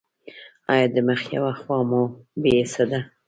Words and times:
ایا 0.71 0.85
د 0.95 0.97
مخ 1.07 1.21
یوه 1.35 1.53
خوا 1.61 1.77
مو 1.89 2.01
بې 2.41 2.51
حسه 2.59 2.83
ده؟ 2.91 2.99